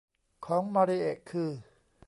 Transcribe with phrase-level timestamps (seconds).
[0.45, 1.51] ของมาริเอะคือ